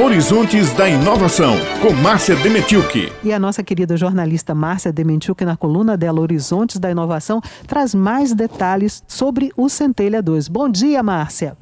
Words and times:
Horizontes 0.00 0.72
da 0.74 0.88
Inovação, 0.88 1.54
com 1.82 1.92
Márcia 1.92 2.36
Demetilke. 2.36 3.10
E 3.24 3.32
a 3.32 3.38
nossa 3.38 3.64
querida 3.64 3.96
jornalista 3.96 4.54
Márcia 4.54 4.92
Demetilke, 4.92 5.44
na 5.44 5.56
coluna 5.56 5.96
dela 5.96 6.20
Horizontes 6.20 6.78
da 6.78 6.88
Inovação, 6.88 7.40
traz 7.66 7.96
mais 7.96 8.32
detalhes 8.32 9.02
sobre 9.08 9.50
o 9.56 9.68
Centelha 9.68 10.22
2. 10.22 10.46
Bom 10.46 10.68
dia, 10.68 11.02
Márcia. 11.02 11.56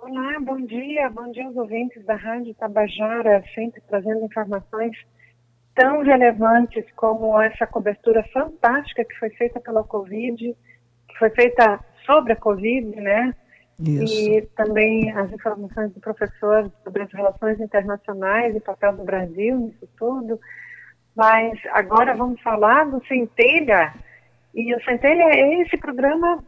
Olá, 0.00 0.38
bom 0.40 0.60
dia. 0.66 1.10
Bom 1.10 1.32
dia 1.32 1.46
aos 1.46 1.56
ouvintes 1.56 2.04
da 2.06 2.14
Rádio 2.14 2.54
Tabajara, 2.54 3.42
sempre 3.52 3.82
trazendo 3.88 4.24
informações 4.24 4.96
tão 5.74 6.04
relevantes 6.04 6.84
como 6.94 7.40
essa 7.42 7.66
cobertura 7.66 8.22
fantástica 8.32 9.04
que 9.04 9.18
foi 9.18 9.30
feita 9.30 9.58
pela 9.58 9.82
Covid, 9.82 10.54
que 11.08 11.18
foi 11.18 11.30
feita 11.30 11.80
sobre 12.06 12.34
a 12.34 12.36
Covid, 12.36 12.88
né? 13.00 13.34
Isso. 13.80 14.12
E 14.12 14.42
também 14.56 15.10
as 15.12 15.32
informações 15.32 15.92
do 15.92 16.00
professor 16.00 16.70
sobre 16.82 17.04
as 17.04 17.12
relações 17.12 17.60
internacionais 17.60 18.54
e 18.56 18.60
papel 18.60 18.96
do 18.96 19.04
Brasil 19.04 19.56
nisso 19.56 19.88
tudo. 19.96 20.40
Mas 21.14 21.58
agora 21.70 22.14
vamos 22.14 22.40
falar 22.40 22.84
do 22.84 23.04
Centelha. 23.06 23.94
E 24.52 24.74
o 24.74 24.82
Centelha 24.82 25.22
é 25.22 25.62
esse 25.62 25.76
programa 25.76 26.42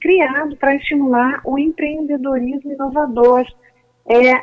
criado 0.00 0.56
para 0.56 0.74
estimular 0.74 1.40
o 1.44 1.58
empreendedorismo 1.58 2.72
inovador. 2.72 3.46
É, 4.06 4.34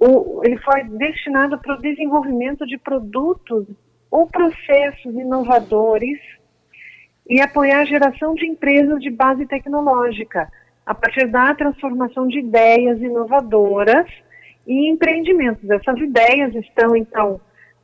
o, 0.00 0.42
ele 0.44 0.58
foi 0.58 0.84
destinado 0.84 1.58
para 1.58 1.74
o 1.74 1.80
desenvolvimento 1.80 2.64
de 2.66 2.78
produtos 2.78 3.66
ou 4.10 4.28
processos 4.28 5.12
inovadores 5.12 6.20
e 7.28 7.40
apoiar 7.40 7.80
a 7.80 7.84
geração 7.84 8.34
de 8.34 8.46
empresas 8.46 9.00
de 9.00 9.10
base 9.10 9.44
tecnológica 9.46 10.48
a 10.86 10.94
partir 10.94 11.26
da 11.26 11.52
transformação 11.54 12.28
de 12.28 12.38
ideias 12.38 13.00
inovadoras 13.00 14.06
e 14.64 14.88
empreendimentos. 14.88 15.68
Essas 15.68 15.98
ideias 15.98 16.54
estão, 16.54 16.96
então, 16.96 17.40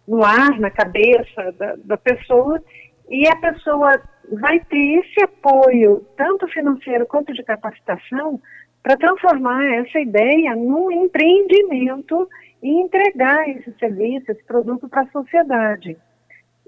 no 0.07 0.25
ar, 0.25 0.59
na 0.61 0.71
cabeça 0.71 1.53
da, 1.59 1.77
da 1.85 1.97
pessoa, 1.97 2.63
e 3.11 3.27
a 3.29 3.37
pessoa 3.37 4.01
vai 4.41 4.61
ter 4.61 5.01
esse 5.01 5.23
apoio, 5.23 6.07
tanto 6.17 6.47
financeiro 6.49 7.05
quanto 7.07 7.33
de 7.33 7.43
capacitação, 7.43 8.41
para 8.83 8.97
transformar 8.97 9.65
essa 9.75 10.01
ideia 10.01 10.55
num 10.57 10.91
empreendimento 10.91 12.29
e 12.63 12.81
entregar 12.81 13.49
esse 13.49 13.73
serviço, 13.79 14.31
esse 14.31 14.45
produto 14.45 14.89
para 14.89 15.03
a 15.03 15.11
sociedade. 15.11 15.97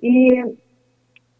E 0.02 0.44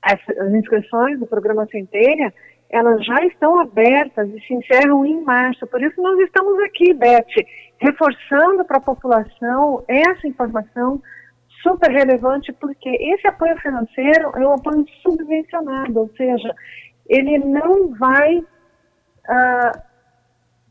as, 0.03 0.21
as 0.39 0.55
inscrições 0.55 1.19
do 1.19 1.27
programa 1.27 1.67
Centelha, 1.67 2.33
elas 2.75 3.05
já 3.07 3.25
estão 3.25 3.61
abertas 3.61 4.29
e 4.31 4.41
se 4.41 4.53
encerram 4.53 5.07
em 5.07 5.23
março. 5.23 5.65
Por 5.69 5.81
isso 5.81 6.03
nós 6.03 6.19
estamos 6.19 6.59
aqui, 6.65 6.93
Beth, 6.93 7.47
reforçando 7.79 8.65
para 8.65 8.79
a 8.79 8.81
população 8.81 9.85
essa 9.87 10.27
informação 10.27 11.01
super 11.63 11.89
relevante, 11.89 12.53
porque 12.55 12.91
esse 12.91 13.29
apoio 13.29 13.57
financeiro 13.61 14.33
é 14.35 14.41
um 14.41 14.55
apoio 14.55 14.85
subvencionado, 15.03 16.01
ou 16.01 16.11
seja, 16.17 16.53
ele 17.09 17.39
não 17.39 17.95
vai, 17.95 18.39
uh, 18.39 19.81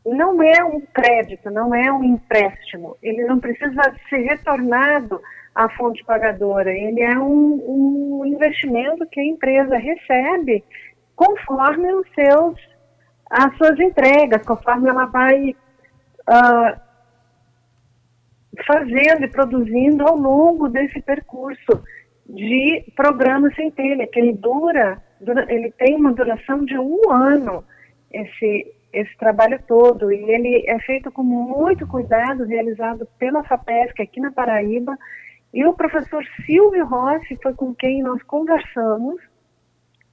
não 0.04 0.42
é 0.42 0.62
um 0.62 0.82
crédito, 0.82 1.50
não 1.50 1.74
é 1.74 1.90
um 1.90 2.04
empréstimo, 2.04 2.98
ele 3.02 3.24
não 3.24 3.40
precisa 3.40 3.82
ser 4.10 4.18
retornado 4.18 5.22
à 5.54 5.70
fonte 5.70 6.04
pagadora, 6.04 6.70
ele 6.70 7.00
é 7.00 7.18
um, 7.18 8.20
um 8.20 8.26
investimento 8.26 9.06
que 9.06 9.20
a 9.20 9.24
empresa 9.24 9.78
recebe 9.78 10.62
conforme 11.14 11.92
os 11.94 12.06
seus, 12.14 12.58
as 13.30 13.56
suas 13.56 13.78
entregas, 13.78 14.42
conforme 14.44 14.88
ela 14.88 15.06
vai 15.06 15.50
uh, 15.50 16.80
fazendo 18.66 19.24
e 19.24 19.30
produzindo 19.30 20.06
ao 20.06 20.16
longo 20.16 20.68
desse 20.68 21.00
percurso 21.02 21.82
de 22.26 22.84
programa 22.96 23.52
Centelha, 23.54 24.06
que 24.06 24.18
ele 24.18 24.32
dura, 24.32 25.02
dura, 25.20 25.46
ele 25.52 25.70
tem 25.72 25.96
uma 25.96 26.12
duração 26.12 26.64
de 26.64 26.78
um 26.78 27.10
ano, 27.10 27.64
esse, 28.12 28.72
esse 28.92 29.16
trabalho 29.18 29.60
todo, 29.66 30.10
e 30.12 30.30
ele 30.30 30.64
é 30.66 30.78
feito 30.80 31.10
com 31.10 31.22
muito 31.22 31.86
cuidado, 31.86 32.44
realizado 32.44 33.06
pela 33.18 33.44
FAPESC 33.44 34.02
aqui 34.02 34.20
na 34.20 34.32
Paraíba, 34.32 34.96
e 35.52 35.64
o 35.66 35.74
professor 35.74 36.24
Silvio 36.46 36.86
Rossi 36.86 37.38
foi 37.42 37.54
com 37.54 37.74
quem 37.74 38.02
nós 38.02 38.22
conversamos, 38.22 39.20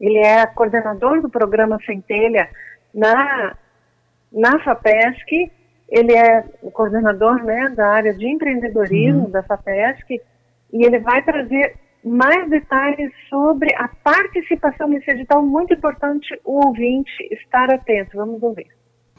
ele 0.01 0.17
é 0.17 0.45
coordenador 0.47 1.21
do 1.21 1.29
programa 1.29 1.77
Centelha 1.85 2.49
na, 2.93 3.55
na 4.31 4.59
FAPESC, 4.63 5.51
ele 5.87 6.13
é 6.13 6.43
o 6.63 6.71
coordenador 6.71 7.43
né, 7.43 7.69
da 7.75 7.87
área 7.87 8.13
de 8.13 8.27
empreendedorismo 8.27 9.25
uhum. 9.25 9.29
da 9.29 9.43
FAPESC, 9.43 10.19
e 10.73 10.83
ele 10.83 10.99
vai 10.99 11.21
trazer 11.21 11.75
mais 12.03 12.49
detalhes 12.49 13.11
sobre 13.29 13.73
a 13.75 13.87
participação 14.03 14.87
nesse 14.87 15.11
edital, 15.11 15.43
muito 15.43 15.73
importante 15.73 16.27
o 16.43 16.65
ouvinte 16.65 17.11
estar 17.29 17.71
atento. 17.71 18.17
Vamos 18.17 18.41
ouvir. 18.41 18.67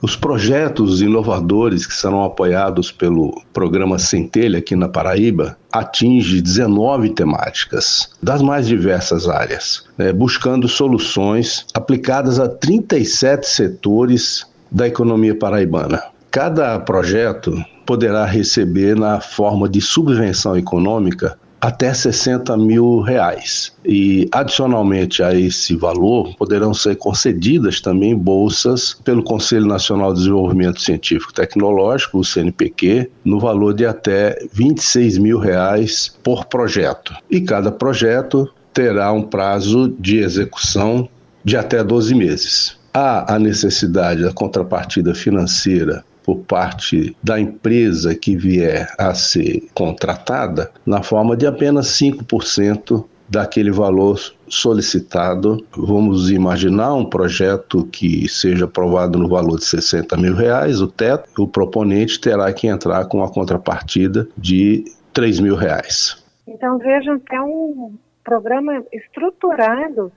Os 0.03 0.17
projetos 0.17 1.01
inovadores 1.01 1.87
que 1.87 1.95
serão 1.95 2.25
apoiados 2.25 2.91
pelo 2.91 3.41
programa 3.53 4.01
Centelha 4.01 4.59
aqui 4.59 4.75
na 4.75 4.89
Paraíba 4.89 5.57
atingem 5.71 6.43
19 6.43 7.11
temáticas 7.11 8.11
das 8.21 8.43
mais 8.43 8.67
diversas 8.67 9.29
áreas, 9.29 9.85
né, 9.97 10.13
buscando 10.13 10.67
soluções 10.67 11.65
aplicadas 11.73 12.41
a 12.41 12.49
37 12.49 13.47
setores 13.47 14.45
da 14.73 14.89
economia 14.89 15.39
paraibana. 15.39 16.03
Cada 16.33 16.81
projeto 16.81 17.55
poderá 17.87 18.25
receber 18.25 18.97
na 18.97 19.21
forma 19.21 19.69
de 19.69 19.81
subvenção 19.81 20.57
econômica 20.57 21.39
até 21.63 21.95
60 21.95 22.57
mil 22.57 22.99
reais. 22.99 23.73
E, 23.85 24.29
adicionalmente 24.33 25.23
a 25.23 25.33
esse 25.33 25.77
valor, 25.77 26.35
poderão 26.37 26.75
ser 26.75 26.97
concedidas 26.97 27.81
também 27.81 28.17
bolsas 28.17 28.97
pelo 29.05 29.23
Conselho 29.23 29.67
Nacional 29.67 30.13
de 30.13 30.19
Desenvolvimento 30.19 30.81
Científico 30.81 31.31
e 31.31 31.35
Tecnológico, 31.37 32.19
o 32.19 32.25
CNPq, 32.25 33.09
no 33.25 33.39
valor 33.39 33.75
de 33.75 33.87
até 33.87 34.37
26 34.53 35.19
mil 35.19 35.39
reais 35.39 36.13
por 36.25 36.47
projeto. 36.47 37.15
E 37.31 37.41
cada 37.41 37.71
projeto 37.71 38.53
terá 38.75 39.13
um 39.13 39.23
prazo 39.23 39.95
de 40.01 40.19
execução 40.19 41.09
de 41.45 41.57
até 41.57 41.85
12 41.85 42.13
meses. 42.17 42.77
Há 42.93 43.37
a 43.37 43.39
necessidade 43.39 44.23
da 44.23 44.33
contrapartida 44.33 45.15
financeira 45.15 46.05
por 46.25 46.39
parte 46.41 47.17
da 47.23 47.41
empresa 47.41 48.15
que 48.15 48.37
vier 48.37 48.89
a 48.99 49.15
ser 49.15 49.63
contratada, 49.75 50.71
na 50.87 51.03
forma 51.03 51.37
de 51.37 51.47
apenas 51.47 51.89
5% 51.99 53.05
daquele 53.29 53.71
valor 53.71 54.21
solicitado. 54.47 55.65
Vamos 55.75 56.31
imaginar 56.31 56.95
um 56.95 57.05
projeto 57.05 57.87
que 57.87 58.29
seja 58.29 58.67
aprovado 58.67 59.19
no 59.19 59.27
valor 59.27 59.59
de 59.59 59.65
60 59.65 60.17
mil 60.19 60.35
reais, 60.35 60.83
o 60.83 60.87
teto, 60.87 61.43
o 61.43 61.49
proponente 61.49 62.21
terá 62.21 62.53
que 62.53 62.67
entrar 62.67 63.07
com 63.07 63.25
a 63.25 63.33
contrapartida 63.33 64.29
de 64.37 64.85
3 65.15 65.41
mil 65.41 65.57
reais. 65.57 66.23
Então 66.47 66.77
vejam 66.79 67.19
que 67.19 67.35
é 67.35 67.41
um 67.41 67.95
programa 68.23 68.85
estruturado 68.93 70.13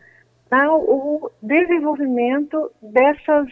para 0.50 0.74
o 0.74 1.32
desenvolvimento 1.42 2.70
dessas 2.82 3.48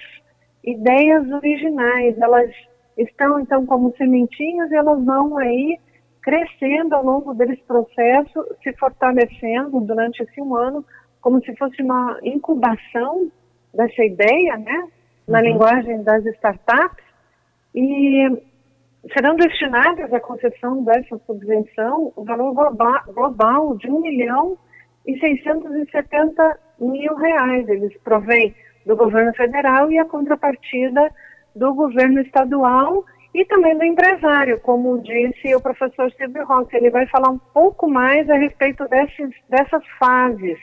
ideias 0.64 1.30
originais. 1.32 2.18
Elas 2.20 2.50
estão, 2.98 3.40
então, 3.40 3.66
como 3.66 3.96
sementinhas 3.98 4.72
e 4.72 4.76
elas 4.76 5.04
vão 5.04 5.38
aí 5.38 5.80
crescendo 6.22 6.96
ao 6.96 7.04
longo 7.04 7.34
desse 7.34 7.62
processo, 7.64 8.46
se 8.64 8.72
fortalecendo 8.74 9.82
durante 9.82 10.24
esse 10.24 10.42
um 10.42 10.56
ano, 10.56 10.86
como 11.22 11.44
se 11.44 11.54
fosse 11.58 11.82
uma 11.82 12.18
incubação 12.24 13.30
dessa 13.74 14.04
ideia, 14.04 14.58
né? 14.58 14.88
Na 15.28 15.40
uhum. 15.40 15.46
linguagem 15.46 16.04
das 16.04 16.26
startups. 16.26 17.04
E 17.76 18.30
serão 19.12 19.36
destinadas 19.36 20.14
à 20.14 20.20
concessão 20.20 20.84
dessa 20.84 21.18
subvenção 21.26 22.14
o 22.16 22.24
valor 22.24 22.54
global, 23.08 23.78
de 23.78 23.90
1 23.90 24.02
milhão 24.02 24.58
e 25.06 25.20
670 25.20 26.60
mil 26.80 27.16
reais. 27.16 27.68
Eles 27.68 27.98
provêm 28.02 28.56
do 28.86 28.96
governo 28.96 29.34
federal 29.34 29.92
e 29.92 29.98
a 29.98 30.06
contrapartida 30.06 31.12
do 31.56 31.74
governo 31.74 32.22
estadual 32.22 33.06
e 33.34 33.46
também 33.46 33.78
do 33.78 33.84
empresário, 33.84 34.60
como 34.60 35.02
disse 35.02 35.56
o 35.56 35.62
professor 35.62 36.12
Silvio 36.14 36.46
Rossi. 36.46 36.76
Ele 36.76 36.90
vai 36.90 37.08
falar 37.08 37.30
um 37.30 37.40
pouco 37.54 37.90
mais 37.90 38.30
a 38.30 38.36
respeito 38.36 38.88
desses, 38.88 39.30
dessas 39.50 39.84
fases 40.00 40.58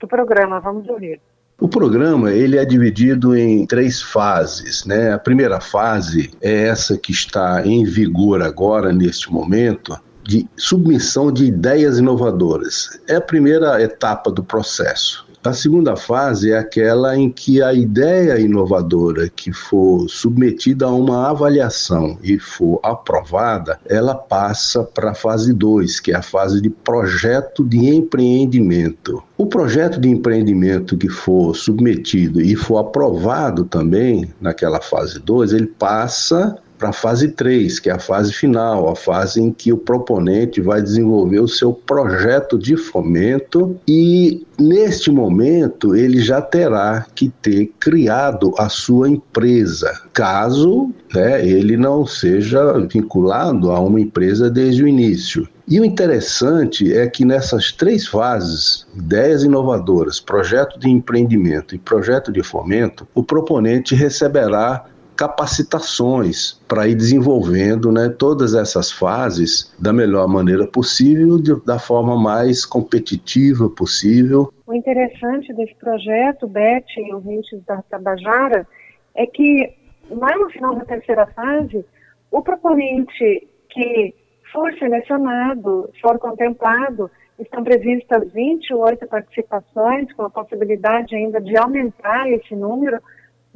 do 0.00 0.08
programa. 0.08 0.60
Vamos 0.60 0.88
ouvir. 0.88 1.20
O 1.60 1.68
programa 1.68 2.32
ele 2.32 2.58
é 2.58 2.64
dividido 2.64 3.36
em 3.36 3.64
três 3.64 4.02
fases, 4.02 4.84
né? 4.84 5.12
A 5.12 5.18
primeira 5.18 5.60
fase 5.60 6.30
é 6.42 6.66
essa 6.66 6.98
que 6.98 7.12
está 7.12 7.64
em 7.64 7.84
vigor 7.84 8.42
agora 8.42 8.92
neste 8.92 9.32
momento, 9.32 9.96
de 10.24 10.48
submissão 10.56 11.30
de 11.30 11.44
ideias 11.44 11.98
inovadoras. 11.98 13.00
É 13.08 13.16
a 13.16 13.20
primeira 13.20 13.80
etapa 13.80 14.32
do 14.32 14.42
processo. 14.42 15.24
A 15.44 15.52
segunda 15.52 15.94
fase 15.94 16.52
é 16.52 16.56
aquela 16.56 17.18
em 17.18 17.28
que 17.28 17.62
a 17.62 17.74
ideia 17.74 18.40
inovadora 18.40 19.28
que 19.28 19.52
for 19.52 20.08
submetida 20.08 20.86
a 20.86 20.90
uma 20.90 21.28
avaliação 21.28 22.18
e 22.22 22.38
for 22.38 22.80
aprovada, 22.82 23.78
ela 23.84 24.14
passa 24.14 24.82
para 24.82 25.10
a 25.10 25.14
fase 25.14 25.52
2, 25.52 26.00
que 26.00 26.12
é 26.12 26.16
a 26.16 26.22
fase 26.22 26.62
de 26.62 26.70
projeto 26.70 27.62
de 27.62 27.76
empreendimento. 27.94 29.22
O 29.36 29.44
projeto 29.44 30.00
de 30.00 30.08
empreendimento 30.08 30.96
que 30.96 31.10
for 31.10 31.54
submetido 31.54 32.40
e 32.40 32.56
for 32.56 32.78
aprovado 32.78 33.66
também 33.66 34.32
naquela 34.40 34.80
fase 34.80 35.20
2, 35.20 35.52
ele 35.52 35.66
passa 35.66 36.56
para 36.84 36.90
a 36.90 36.92
fase 36.92 37.28
3, 37.28 37.78
que 37.78 37.88
é 37.88 37.94
a 37.94 37.98
fase 37.98 38.30
final, 38.30 38.90
a 38.90 38.94
fase 38.94 39.40
em 39.40 39.50
que 39.50 39.72
o 39.72 39.78
proponente 39.78 40.60
vai 40.60 40.82
desenvolver 40.82 41.40
o 41.40 41.48
seu 41.48 41.72
projeto 41.72 42.58
de 42.58 42.76
fomento 42.76 43.74
e 43.88 44.46
neste 44.60 45.10
momento 45.10 45.96
ele 45.96 46.20
já 46.20 46.42
terá 46.42 47.06
que 47.14 47.30
ter 47.40 47.72
criado 47.80 48.52
a 48.58 48.68
sua 48.68 49.08
empresa, 49.08 49.98
caso 50.12 50.90
né, 51.14 51.46
ele 51.46 51.74
não 51.74 52.04
seja 52.04 52.78
vinculado 52.80 53.70
a 53.70 53.80
uma 53.80 53.98
empresa 53.98 54.50
desde 54.50 54.82
o 54.82 54.88
início. 54.88 55.48
E 55.66 55.80
o 55.80 55.84
interessante 55.86 56.92
é 56.92 57.06
que 57.06 57.24
nessas 57.24 57.72
três 57.72 58.06
fases, 58.06 58.86
ideias 58.94 59.42
inovadoras, 59.42 60.20
projeto 60.20 60.78
de 60.78 60.90
empreendimento 60.90 61.74
e 61.74 61.78
projeto 61.78 62.30
de 62.30 62.42
fomento, 62.42 63.08
o 63.14 63.24
proponente 63.24 63.94
receberá 63.94 64.84
capacitações 65.16 66.60
para 66.68 66.88
ir 66.88 66.94
desenvolvendo 66.94 67.92
né, 67.92 68.08
todas 68.08 68.54
essas 68.54 68.90
fases 68.90 69.74
da 69.78 69.92
melhor 69.92 70.28
maneira 70.28 70.66
possível, 70.66 71.38
de, 71.38 71.54
da 71.64 71.78
forma 71.78 72.20
mais 72.20 72.64
competitiva 72.64 73.68
possível. 73.68 74.52
O 74.66 74.74
interessante 74.74 75.52
desse 75.54 75.74
projeto, 75.76 76.46
Beth 76.48 76.84
e 76.96 77.14
ouvintes 77.14 77.60
da 77.64 77.82
Tabajara, 77.82 78.66
é 79.14 79.26
que 79.26 79.72
lá 80.10 80.36
no 80.36 80.50
final 80.50 80.74
da 80.74 80.84
terceira 80.84 81.26
fase, 81.26 81.84
o 82.30 82.42
proponente 82.42 83.48
que 83.70 84.14
for 84.52 84.72
selecionado, 84.78 85.90
for 86.00 86.18
contemplado, 86.18 87.10
estão 87.38 87.64
previstas 87.64 88.32
28 88.32 89.06
participações, 89.06 90.12
com 90.12 90.22
a 90.22 90.30
possibilidade 90.30 91.14
ainda 91.14 91.40
de 91.40 91.56
aumentar 91.56 92.30
esse 92.30 92.54
número, 92.54 93.00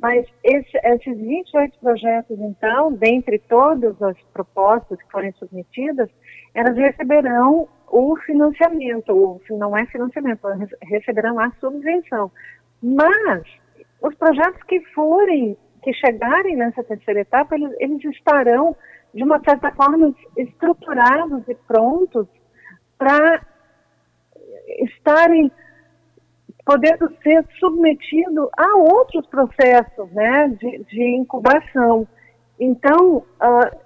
mas 0.00 0.24
esse, 0.44 0.78
esses 0.84 1.18
28 1.18 1.78
projetos, 1.80 2.38
então, 2.38 2.92
dentre 2.92 3.38
todas 3.40 4.00
as 4.00 4.16
propostas 4.32 5.00
que 5.02 5.10
forem 5.10 5.32
submetidas, 5.32 6.08
elas 6.54 6.76
receberão 6.76 7.68
o 7.90 8.16
financiamento, 8.18 9.10
ou 9.10 9.40
não 9.50 9.76
é 9.76 9.86
financiamento, 9.86 10.46
elas 10.46 10.70
receberão 10.82 11.40
a 11.40 11.50
subvenção. 11.60 12.30
Mas 12.80 13.42
os 14.00 14.14
projetos 14.14 14.62
que 14.64 14.80
forem, 14.94 15.56
que 15.82 15.92
chegarem 15.94 16.56
nessa 16.56 16.84
terceira 16.84 17.20
etapa, 17.20 17.56
eles, 17.56 17.74
eles 17.80 18.04
estarão, 18.04 18.76
de 19.12 19.24
uma 19.24 19.40
certa 19.40 19.72
forma, 19.72 20.14
estruturados 20.36 21.42
e 21.48 21.54
prontos 21.66 22.28
para 22.96 23.42
estarem 24.80 25.50
podendo 26.68 27.10
ser 27.22 27.46
submetido 27.58 28.50
a 28.54 28.76
outros 28.76 29.26
processos 29.28 30.12
né, 30.12 30.48
de, 30.48 30.84
de 30.84 31.02
incubação. 31.16 32.06
Então, 32.60 33.24
uh, 33.40 33.78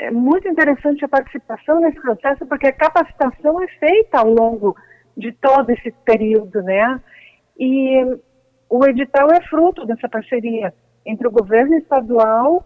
é 0.00 0.10
muito 0.10 0.48
interessante 0.48 1.04
a 1.04 1.08
participação 1.08 1.78
nesse 1.78 2.00
processo, 2.00 2.44
porque 2.46 2.66
a 2.66 2.72
capacitação 2.72 3.62
é 3.62 3.68
feita 3.68 4.18
ao 4.18 4.30
longo 4.30 4.74
de 5.16 5.30
todo 5.30 5.70
esse 5.70 5.92
período, 6.04 6.60
né? 6.60 7.00
E 7.56 8.04
o 8.68 8.84
edital 8.84 9.30
é 9.30 9.40
fruto 9.42 9.86
dessa 9.86 10.08
parceria 10.08 10.74
entre 11.06 11.28
o 11.28 11.30
governo 11.30 11.76
estadual, 11.76 12.64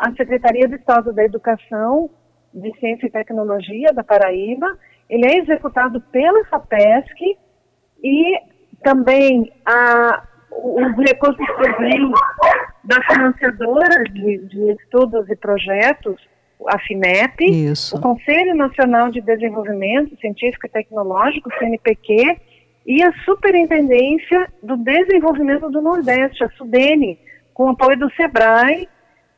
a 0.00 0.12
Secretaria 0.16 0.68
de 0.68 0.74
Estado 0.74 1.14
da 1.14 1.24
Educação, 1.24 2.10
de 2.52 2.78
Ciência 2.78 3.06
e 3.06 3.10
Tecnologia 3.10 3.90
da 3.94 4.04
Paraíba, 4.04 4.78
ele 5.08 5.26
é 5.26 5.38
executado 5.38 5.98
pela 6.12 6.44
FAPESC 6.44 7.38
e 8.04 8.38
também 8.82 9.50
a, 9.64 10.22
os 10.52 10.96
recursos 10.98 11.46
provêm 11.56 12.12
da 12.84 13.02
financiadora 13.02 14.04
de, 14.04 14.38
de, 14.46 14.72
estudos 14.72 15.28
e 15.30 15.34
projetos, 15.34 16.16
a 16.68 16.78
FINEP, 16.78 17.44
Isso. 17.44 17.96
o 17.96 18.00
Conselho 18.00 18.54
Nacional 18.54 19.10
de 19.10 19.22
Desenvolvimento 19.22 20.16
Científico 20.20 20.66
e 20.66 20.70
Tecnológico, 20.70 21.50
CNPq, 21.58 22.38
e 22.86 23.02
a 23.02 23.12
Superintendência 23.24 24.52
do 24.62 24.76
Desenvolvimento 24.76 25.70
do 25.70 25.80
Nordeste, 25.80 26.44
a 26.44 26.50
SUDENE, 26.50 27.18
com 27.54 27.70
apoio 27.70 27.98
do 27.98 28.12
SEBRAE, 28.12 28.86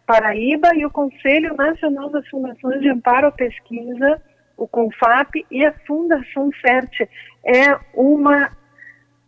Paraíba 0.04 0.74
e 0.74 0.84
o 0.84 0.90
Conselho 0.90 1.54
Nacional 1.54 2.10
das 2.10 2.26
Fundações 2.28 2.80
de 2.80 2.88
Amparo 2.88 3.28
à 3.28 3.32
Pesquisa 3.32 4.20
o 4.56 4.66
CONFAP 4.66 5.44
e 5.50 5.64
a 5.64 5.72
Fundação 5.86 6.50
CERT. 6.60 7.08
É 7.44 7.78
uma 7.94 8.50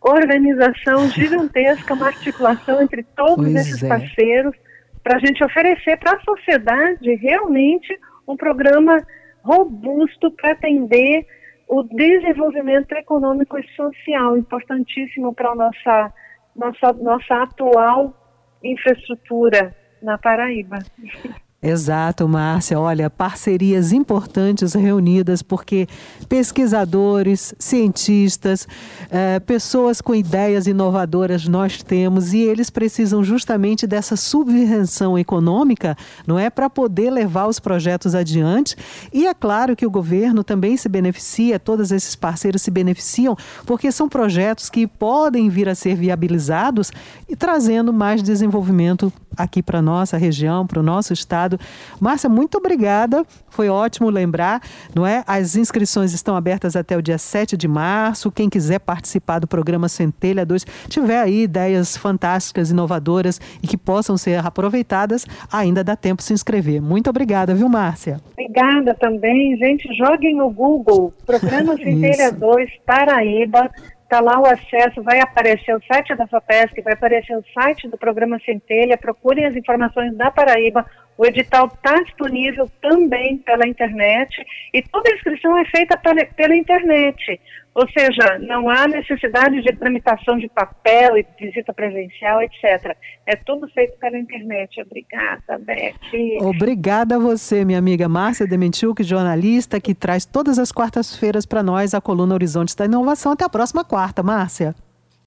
organização 0.00 1.08
gigantesca, 1.10 1.94
uma 1.94 2.06
articulação 2.06 2.82
entre 2.82 3.02
todos 3.16 3.44
pois 3.44 3.54
esses 3.54 3.82
é. 3.82 3.88
parceiros, 3.88 4.56
para 5.02 5.16
a 5.16 5.20
gente 5.20 5.42
oferecer 5.44 5.96
para 5.98 6.16
a 6.16 6.20
sociedade 6.20 7.14
realmente 7.16 7.98
um 8.26 8.36
programa 8.36 9.02
robusto 9.42 10.30
para 10.32 10.52
atender 10.52 11.26
o 11.66 11.82
desenvolvimento 11.82 12.92
econômico 12.92 13.58
e 13.58 13.66
social, 13.74 14.36
importantíssimo 14.36 15.34
para 15.34 15.50
a 15.50 15.54
nossa, 15.54 16.12
nossa, 16.56 16.92
nossa 16.94 17.42
atual 17.42 18.14
infraestrutura 18.62 19.74
na 20.02 20.18
Paraíba. 20.18 20.78
Exato, 21.60 22.28
Márcia. 22.28 22.78
Olha, 22.78 23.10
parcerias 23.10 23.90
importantes 23.90 24.74
reunidas, 24.74 25.42
porque 25.42 25.88
pesquisadores, 26.28 27.52
cientistas, 27.58 28.68
eh, 29.10 29.40
pessoas 29.40 30.00
com 30.00 30.14
ideias 30.14 30.68
inovadoras 30.68 31.48
nós 31.48 31.82
temos 31.82 32.32
e 32.32 32.38
eles 32.38 32.70
precisam 32.70 33.24
justamente 33.24 33.88
dessa 33.88 34.14
subvenção 34.14 35.18
econômica, 35.18 35.96
não 36.24 36.38
é? 36.38 36.48
Para 36.48 36.70
poder 36.70 37.10
levar 37.10 37.48
os 37.48 37.58
projetos 37.58 38.14
adiante. 38.14 38.76
E 39.12 39.26
é 39.26 39.34
claro 39.34 39.74
que 39.74 39.84
o 39.84 39.90
governo 39.90 40.44
também 40.44 40.76
se 40.76 40.88
beneficia, 40.88 41.58
todos 41.58 41.90
esses 41.90 42.14
parceiros 42.14 42.62
se 42.62 42.70
beneficiam, 42.70 43.36
porque 43.66 43.90
são 43.90 44.08
projetos 44.08 44.70
que 44.70 44.86
podem 44.86 45.48
vir 45.48 45.68
a 45.68 45.74
ser 45.74 45.96
viabilizados 45.96 46.92
e 47.28 47.34
trazendo 47.34 47.92
mais 47.92 48.22
desenvolvimento 48.22 49.12
aqui 49.36 49.62
para 49.62 49.80
nossa 49.80 50.16
região, 50.16 50.66
para 50.66 50.80
o 50.80 50.82
nosso 50.82 51.12
estado. 51.48 51.58
Márcia, 52.00 52.28
muito 52.28 52.58
obrigada. 52.58 53.24
Foi 53.48 53.68
ótimo 53.68 54.10
lembrar, 54.10 54.60
não 54.94 55.06
é? 55.06 55.24
As 55.26 55.56
inscrições 55.56 56.12
estão 56.12 56.36
abertas 56.36 56.76
até 56.76 56.96
o 56.96 57.02
dia 57.02 57.18
7 57.18 57.56
de 57.56 57.66
março. 57.66 58.30
Quem 58.30 58.48
quiser 58.48 58.78
participar 58.78 59.38
do 59.38 59.46
programa 59.46 59.88
Centelha 59.88 60.44
2, 60.44 60.64
tiver 60.88 61.20
aí 61.20 61.42
ideias 61.42 61.96
fantásticas, 61.96 62.70
inovadoras 62.70 63.40
e 63.62 63.66
que 63.66 63.76
possam 63.76 64.16
ser 64.16 64.44
aproveitadas, 64.44 65.26
ainda 65.50 65.82
dá 65.82 65.96
tempo 65.96 66.18
de 66.18 66.24
se 66.24 66.34
inscrever. 66.34 66.80
Muito 66.82 67.08
obrigada, 67.08 67.54
viu, 67.54 67.68
Márcia? 67.68 68.20
Obrigada 68.32 68.94
também. 68.94 69.56
Gente, 69.56 69.88
joguem 69.96 70.36
no 70.36 70.50
Google 70.50 71.12
Programa 71.24 71.74
Centelha 71.78 72.30
2 72.30 72.70
Paraíba 72.86 73.70
Está 74.08 74.20
lá 74.20 74.40
o 74.40 74.46
acesso, 74.46 75.02
vai 75.02 75.20
aparecer 75.20 75.76
o 75.76 75.82
site 75.86 76.14
da 76.14 76.26
FAPESC, 76.26 76.80
vai 76.80 76.94
aparecer 76.94 77.36
o 77.36 77.44
site 77.52 77.86
do 77.88 77.98
programa 77.98 78.40
Centelha, 78.40 78.96
procurem 78.96 79.44
as 79.44 79.54
informações 79.54 80.16
da 80.16 80.30
Paraíba, 80.30 80.86
o 81.18 81.26
edital 81.26 81.66
está 81.66 81.94
disponível 82.00 82.70
também 82.80 83.36
pela 83.36 83.68
internet 83.68 84.34
e 84.72 84.80
toda 84.80 85.10
a 85.10 85.14
inscrição 85.14 85.58
é 85.58 85.64
feita 85.66 85.94
pela, 85.98 86.24
pela 86.24 86.56
internet. 86.56 87.38
Ou 87.78 87.88
seja, 87.90 88.40
não 88.40 88.68
há 88.68 88.88
necessidade 88.88 89.62
de 89.62 89.72
tramitação 89.76 90.36
de 90.36 90.48
papel 90.48 91.16
e 91.16 91.24
visita 91.38 91.72
presencial, 91.72 92.42
etc. 92.42 92.96
É 93.24 93.36
tudo 93.36 93.68
feito 93.68 93.96
pela 94.00 94.18
internet. 94.18 94.82
Obrigada, 94.82 95.56
Beth. 95.60 95.94
Obrigada 96.40 97.14
a 97.14 97.18
você, 97.20 97.64
minha 97.64 97.78
amiga 97.78 98.08
Márcia 98.08 98.48
Dementiuk, 98.48 99.04
jornalista, 99.04 99.80
que 99.80 99.94
traz 99.94 100.26
todas 100.26 100.58
as 100.58 100.72
quartas-feiras 100.72 101.46
para 101.46 101.62
nós 101.62 101.94
a 101.94 102.00
coluna 102.00 102.34
Horizontes 102.34 102.74
da 102.74 102.84
Inovação. 102.84 103.30
Até 103.30 103.44
a 103.44 103.48
próxima 103.48 103.84
quarta, 103.84 104.24
Márcia. 104.24 104.74